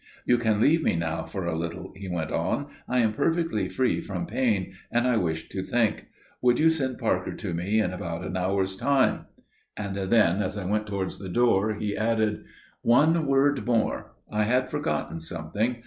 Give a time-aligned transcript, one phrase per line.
[0.25, 2.69] "You can leave me now for a little," he went on.
[2.89, 6.07] "I am perfectly free from pain, and I wish to think.
[6.41, 9.25] Would you send Parker to me in about an hour's time?"
[9.77, 12.45] And then, as I went towards the door, he added:
[12.81, 14.13] "One word more.
[14.31, 15.75] I had forgotten something.